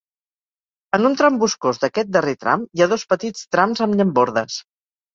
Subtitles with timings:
[0.97, 4.63] En un tram boscós d'aquest darrer tram hi ha dos petits trams amb llambordes.